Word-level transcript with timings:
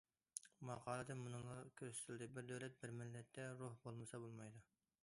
ماقالىدە 0.69 1.17
مۇنۇلار 1.19 1.61
كۆرسىتىلدى: 1.81 2.29
بىر 2.39 2.49
دۆلەت، 2.53 2.81
بىر 2.83 2.95
مىللەتتە 3.03 3.47
روھ 3.63 3.79
بولمىسا 3.87 4.27
بولمايدۇ. 4.27 4.69